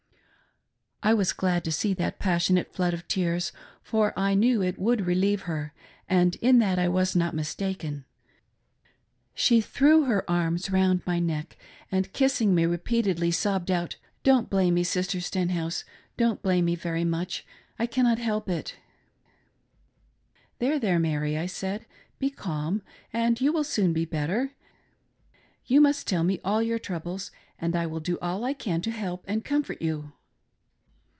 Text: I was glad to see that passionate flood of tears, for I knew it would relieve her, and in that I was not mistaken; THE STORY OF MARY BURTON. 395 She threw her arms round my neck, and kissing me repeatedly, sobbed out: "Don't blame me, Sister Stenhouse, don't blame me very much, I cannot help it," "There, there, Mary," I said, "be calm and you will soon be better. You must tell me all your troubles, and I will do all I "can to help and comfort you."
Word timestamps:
I 1.03 1.15
was 1.15 1.33
glad 1.33 1.63
to 1.63 1.71
see 1.71 1.95
that 1.95 2.19
passionate 2.19 2.71
flood 2.75 2.93
of 2.93 3.07
tears, 3.07 3.51
for 3.81 4.13
I 4.15 4.35
knew 4.35 4.61
it 4.61 4.77
would 4.77 5.07
relieve 5.07 5.41
her, 5.41 5.73
and 6.07 6.35
in 6.43 6.59
that 6.59 6.77
I 6.77 6.87
was 6.89 7.15
not 7.15 7.33
mistaken; 7.33 8.05
THE 9.33 9.41
STORY 9.61 9.61
OF 9.61 9.65
MARY 9.65 10.21
BURTON. 10.21 10.57
395 10.59 10.59
She 10.61 10.69
threw 10.69 10.75
her 10.75 10.81
arms 10.93 11.01
round 11.01 11.01
my 11.07 11.17
neck, 11.17 11.57
and 11.91 12.13
kissing 12.13 12.53
me 12.53 12.67
repeatedly, 12.67 13.31
sobbed 13.31 13.71
out: 13.71 13.95
"Don't 14.21 14.47
blame 14.51 14.75
me, 14.75 14.83
Sister 14.83 15.19
Stenhouse, 15.19 15.83
don't 16.17 16.43
blame 16.43 16.65
me 16.65 16.75
very 16.75 17.03
much, 17.03 17.47
I 17.79 17.87
cannot 17.87 18.19
help 18.19 18.47
it," 18.47 18.75
"There, 20.59 20.77
there, 20.77 20.99
Mary," 20.99 21.35
I 21.35 21.47
said, 21.47 21.87
"be 22.19 22.29
calm 22.29 22.83
and 23.11 23.41
you 23.41 23.51
will 23.51 23.63
soon 23.63 23.91
be 23.91 24.05
better. 24.05 24.51
You 25.65 25.81
must 25.81 26.05
tell 26.07 26.23
me 26.23 26.39
all 26.45 26.61
your 26.61 26.77
troubles, 26.79 27.31
and 27.59 27.75
I 27.75 27.87
will 27.87 27.99
do 28.01 28.19
all 28.21 28.43
I 28.45 28.53
"can 28.53 28.81
to 28.83 28.91
help 28.91 29.25
and 29.27 29.43
comfort 29.43 29.81
you." 29.81 30.11